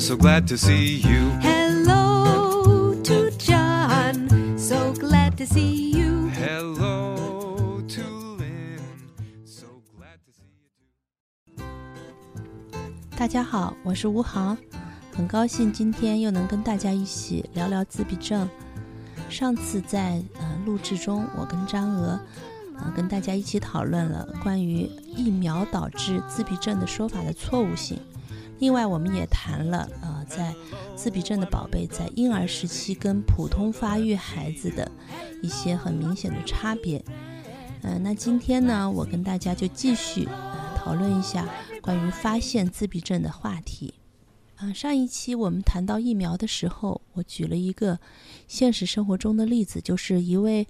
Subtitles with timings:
[0.00, 1.28] So glad to see you.
[1.42, 6.30] Hello to John, so glad to see you.
[6.30, 8.02] Hello to
[8.38, 8.80] Lynn.
[9.44, 13.18] So glad to see you too.
[13.18, 14.56] 大家好，我是吴航，
[15.12, 18.48] 很高兴今天又能跟大家一起聊聊自闭症。
[19.28, 22.18] 上次在呃录制中，我跟张娥
[22.78, 27.98] 呃跟大家一起讨论了关于疫苗导致自闭症的说法的错误性。
[28.58, 30.54] 另外，我们也谈了呃在
[30.96, 34.90] 自闭症的宝贝在婴儿时期跟普通发育孩子的
[35.42, 37.04] 一些很明显的差别。
[37.82, 41.48] 嗯、那今天呢，我跟大家就继续呃讨论一下
[41.80, 43.94] 关于发现自闭症的话题。
[44.56, 48.00] 啊、上一期我们谈到疫苗的时候，我举了一个
[48.48, 50.66] 现实生活中的例子，就是一位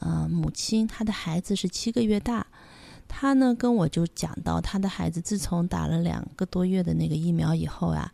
[0.00, 2.46] 呃母亲，她的孩子是七个月大，
[3.08, 8.12] 他呢跟我就讲到，他的孩子自从打了两个多月的那个疫苗以后啊，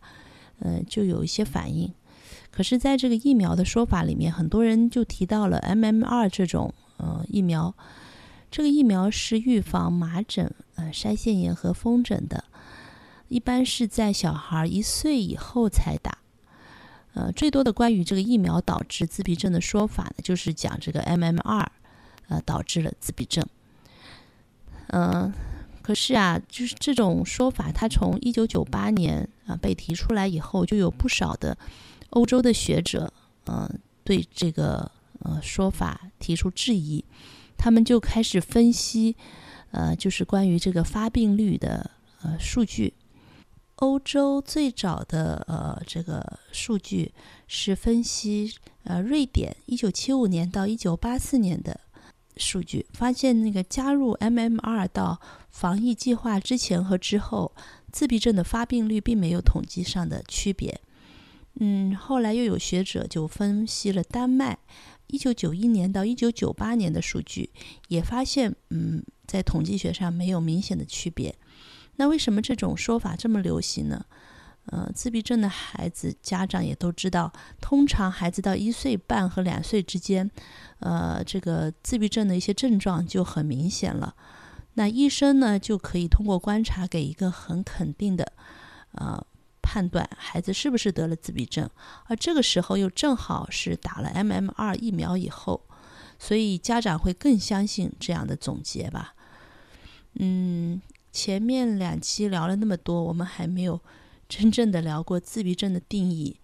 [0.59, 1.93] 呃，就有一些反应。
[2.49, 7.75] 可是，在这个疫苗的说法里面，很多人就提到了 MMR 这种呃疫苗，
[8.49, 12.45] 这个疫苗是预防麻疹、呃腮腺炎和风疹的，
[13.27, 16.19] 一般是在小孩一岁以后才打。
[17.13, 21.67] 呃，最多的关于这个疫苗导致自闭症的说法呢，就是讲这个 MMR，
[22.29, 23.45] 呃，导致了自闭症。
[24.97, 25.33] 嗯、
[25.81, 31.57] 可是啊，就是这种说法，它从一九九八年啊、被提出来以后，就有不少的
[32.11, 33.11] 欧洲的学者，
[33.43, 33.69] 呃，
[34.05, 37.03] 对这个呃说法提出质疑，
[37.57, 39.17] 他们就开始分析，
[39.71, 42.93] 呃，就是关于这个发病率的呃数据。
[43.75, 47.11] 欧洲最早的呃这个数据
[47.45, 51.81] 是分析呃瑞典一九七五年到一九八四年的
[52.37, 55.19] 数据，发现那个加入 MMR 到
[55.49, 57.51] 防疫计划之前和之后，
[57.91, 60.81] 自闭症的发病率并没有统计上的区别。
[61.59, 64.57] 嗯，后来又有学者就分析了丹麦
[65.07, 67.51] 一九九一年到一九九八年的数据，
[67.87, 71.33] 也发现嗯在统计学上没有明显的区别。
[71.95, 74.05] 那为什么这种说法这么流行呢？
[74.67, 77.31] 呃，自闭症的孩子家长也都知道，
[77.61, 80.29] 通常孩子到一岁半和两岁之间，
[80.79, 84.15] 呃，这个自闭症的一些症状就很明显了。
[84.73, 88.33] 那医生呢就可以通过观察给一个很肯定的，
[88.93, 89.25] 呃，
[89.61, 91.69] 判断孩子是不是得了自闭症。
[92.07, 95.61] 而这个时候又正好是打了 MMR 疫苗以后，
[96.17, 99.13] 所以家长会更相信这样的总结吧。
[100.15, 103.79] 嗯，前面两期聊了那么多，我们还没有
[104.37, 106.41] 真正的聊过自闭症的定义。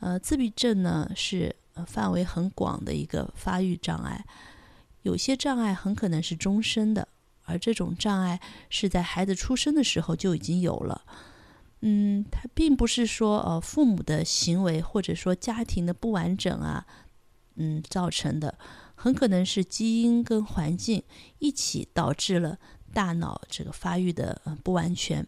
[0.00, 1.56] 呃，自闭症呢是
[1.86, 4.26] 范围很广的一个发育障碍，
[5.02, 7.08] 有些障碍很可能是终身的，
[7.44, 11.02] 而这种障碍是在孩子出生的时候就已经有了。
[11.80, 16.86] 嗯，它并不是说呃父母的行为或者说家庭的不完整啊，
[17.54, 18.58] 嗯造成的，
[18.94, 21.02] 很可能是基因跟环境
[21.38, 22.58] 一起导致了
[22.92, 25.26] 大脑这个发育的不完全。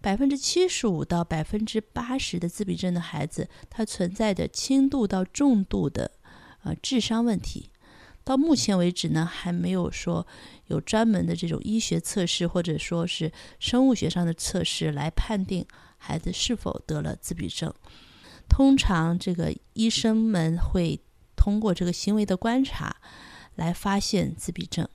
[0.00, 6.12] 百分之七十五到百分之八十的自闭症的孩子，他存在着轻度到重度的
[6.62, 7.70] 呃智商问题。
[8.24, 10.26] 到目前为止呢，还没有说
[10.66, 15.66] 有专门的这种医学测试或者说是生物学上的测试来判定
[15.96, 17.72] 孩子是否得了自闭症。
[18.48, 21.00] 通常这个医生们会
[21.36, 22.96] 通过这个行为的观察
[23.54, 24.86] 来发现自闭症。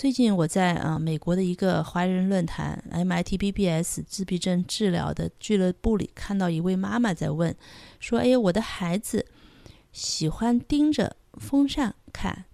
[0.00, 7.54] 最近我在啊、呃美国的一个华人论坛 MIT BBS 自闭症治疗的俱乐部里，看到一位妈妈在问，
[7.98, 9.26] 说：“哎，我的孩子
[9.92, 12.46] 喜欢盯着风扇看。”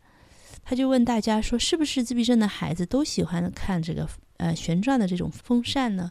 [0.65, 4.09] 他就问大家说：“是不是自闭症的孩子都喜欢看这个
[4.39, 6.11] 呃旋转的这种风扇呢？”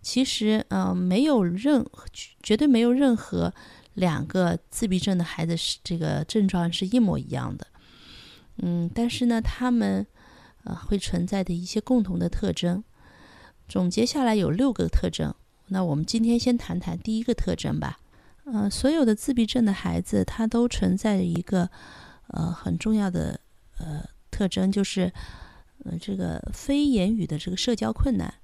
[0.00, 2.06] 其实，呃，没有任何
[2.40, 3.52] 绝对没有任何
[3.94, 7.66] 两个自闭症的孩子是这个症状是一模一样的。
[8.58, 10.06] 嗯，但是呢，他们
[10.64, 12.82] 啊会存在的一些共同的特征，
[13.68, 15.34] 总结下来有六个特征。
[15.68, 17.98] 那我们今天先谈谈第一个特征吧。
[18.44, 21.70] 呃，所有的自闭症的孩子，他都存在一个
[22.26, 23.40] 呃很重要的
[23.78, 25.12] 呃特征，就是
[25.84, 28.34] 呃这个非言语的这个社交困难。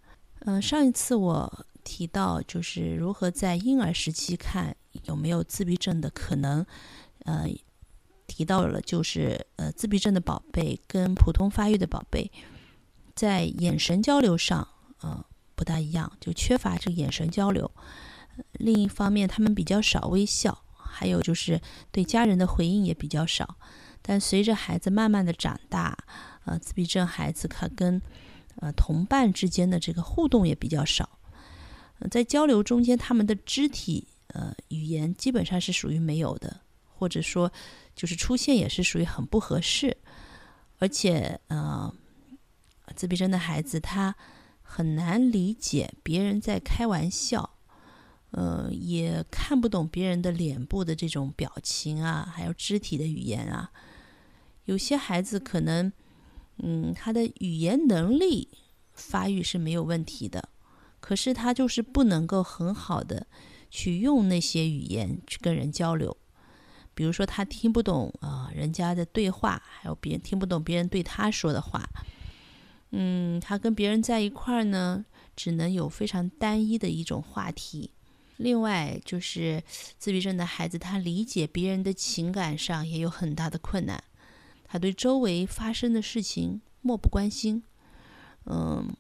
[0.41, 6.65] 呃，上一次我提到就是如何在婴儿时期看有没有自闭症的可能，
[7.25, 7.47] 呃，
[8.29, 12.31] 提到了就是呃自闭症的宝贝跟普通发育的宝贝
[13.17, 14.69] 在眼神交流上
[15.01, 15.25] 呃
[15.57, 17.69] 不大一样，就缺乏这个眼神交流。
[18.53, 21.61] 另一方面，他们比较少微笑，还有就是
[21.91, 23.57] 对家人的回应也比较少。
[24.01, 25.99] 但随着孩子慢慢的长大，
[26.45, 28.01] 呃，自闭症孩子他跟
[28.61, 31.19] 呃同伴之间的这个互动也比较少。
[32.11, 36.61] 在交流中间，他们的肢体呃语言基本上是属于没有的，
[36.95, 37.53] 或者说
[37.99, 39.97] 就是出现也是属于很不合适，
[40.79, 41.93] 而且呃，
[42.95, 44.15] 自闭症的孩子他
[44.63, 47.59] 很难理解别人在开玩笑，
[48.31, 53.73] 呃，也看不懂别人的脸部的这种表情啊，还有肢体的语言啊。
[54.67, 55.93] 有些孩子可能，
[56.59, 58.49] 嗯，他的语言能力
[58.93, 60.51] 发育是没有问题的，
[61.01, 63.27] 可是他就是不能够很好的
[63.69, 66.17] 去用那些语言去跟人交流。
[66.99, 71.89] 比如说，他听不懂啊、人家的对话，还有别人听不懂别人对他说的话。
[72.91, 75.05] 嗯，他跟别人在一块儿呢，
[75.37, 77.93] 只能有非常单一的一种话题。
[78.39, 79.63] 另外，就是
[79.97, 84.03] 自闭症的孩子，他理解别人的情感上也有很大的困难。
[84.65, 87.63] 他对周围发生的事情漠不关心，
[88.47, 88.93] 嗯，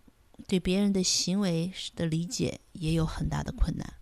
[0.46, 3.94] 对别人的行为的理解也有很大的困难。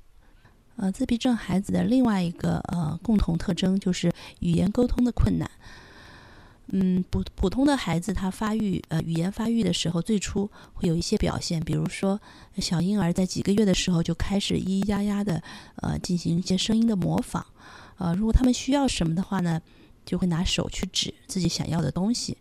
[0.76, 5.50] 呃，自闭症孩子的另外一个呃共同特征就是语言沟通的困难。
[6.72, 12.20] 嗯，普普通的孩子他发育呃语言发育的时候，最初会有一些表现，比如说
[12.58, 15.40] 小婴儿在几个月的时候就开始咿咿呀呀的
[15.76, 17.46] 呃进行一些声音的模仿。
[17.98, 19.62] 呃，如果他们需要什么的话呢，
[20.04, 22.36] 就会拿手去指自己想要的东西。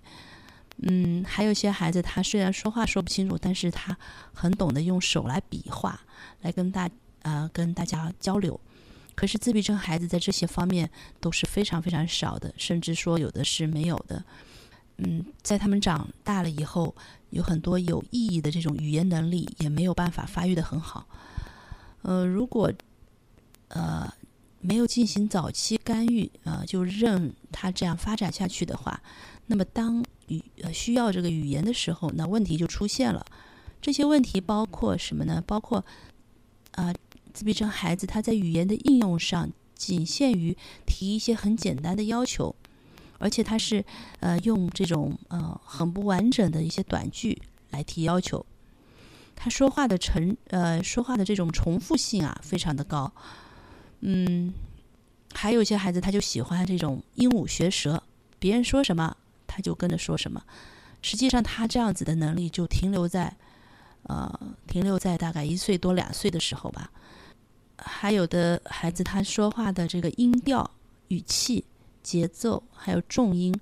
[0.80, 3.96] 嗯，还有些孩子，他虽然说话说不清楚，但是他
[4.34, 6.02] 很懂得用手来比划，
[6.42, 6.90] 来跟大
[7.26, 8.60] 呃跟大家交流。
[9.16, 10.90] 可是自闭症孩子在这些方面
[11.20, 14.24] 都是非常非常少的，甚至说有的是没有的。
[14.98, 16.94] 嗯，在他们长大了以后，
[17.30, 21.08] 有很多有意义的这种语言能力也没有办法发育的很好。
[22.02, 22.72] 呃，如果
[23.70, 24.14] 呃
[24.60, 29.02] 没有进行早期干预，呃，就任他这样发展下去的话，
[29.48, 33.26] 那么当语呃需要这个语言的时候，那问题就出现了。
[33.82, 35.42] 这些问题包括什么呢？
[35.48, 35.86] 包括
[36.72, 36.94] 啊、
[37.36, 40.56] 自闭症孩子他在语言的应用上仅限于
[40.86, 42.56] 提一些很简单的要求，
[43.18, 43.84] 而且他是
[44.22, 47.42] 呃用这种呃很不完整的一些短句
[47.72, 48.46] 来提要求。
[49.36, 53.12] 他说话的成呃说话的这种重复性啊非常的高，
[54.00, 54.54] 嗯，
[55.34, 58.02] 还有一些孩子他就喜欢这种鹦鹉学舌，
[58.40, 60.42] 别人说什么他就跟着说什么。
[61.02, 63.36] 实际上他这样子的能力就停留在
[64.04, 66.90] 呃停留在大概一岁多两岁的时候吧。
[67.78, 70.72] 还有的孩子他说话的这个音调、
[71.10, 71.66] 语气、
[72.02, 73.54] 节奏还有重音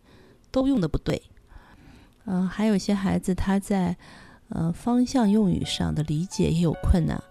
[0.51, 1.21] 都用的不对。
[2.25, 3.97] 嗯、还有些孩子他在
[4.49, 7.21] 呃方向用语上的理解也有困难，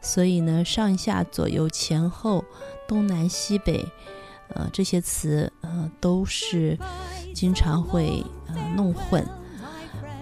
[0.00, 2.44] 所以呢上下左右前后
[2.88, 3.86] 东南西北
[4.48, 6.76] 呃这些词呃都是
[7.34, 9.24] 经常会呃弄混。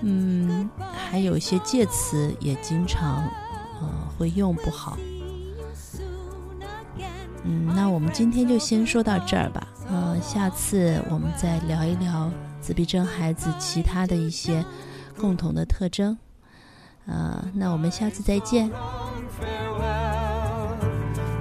[0.03, 3.25] 嗯，还有一些介词也经常
[3.81, 4.99] 呃会用不好。
[7.44, 9.66] 嗯那我们今天就先说到这儿吧。
[9.90, 14.64] 嗯下次我们再聊一聊自闭症孩子其他的一些
[15.19, 16.16] 共同的特征。
[17.06, 18.70] 啊那我们下次再见。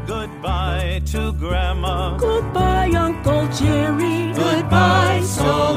[0.07, 2.17] Goodbye to grandma.
[2.17, 4.33] Goodbye uncle jerry.
[4.33, 5.75] Goodbye so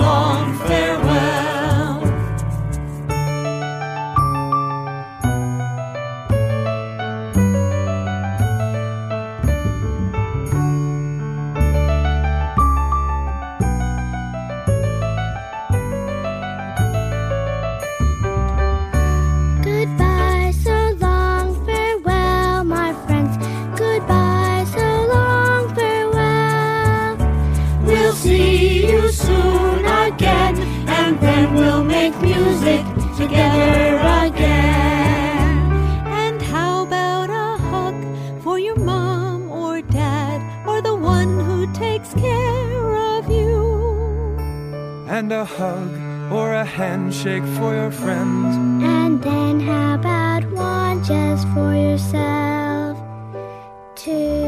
[32.12, 32.84] make music
[33.16, 35.58] together again.
[36.06, 42.12] And how about a hug for your mom or dad or the one who takes
[42.14, 44.36] care of you?
[45.08, 45.90] And a hug
[46.32, 48.56] or a handshake for your friends.
[48.84, 52.98] And then how about one just for yourself?
[53.94, 54.41] Too.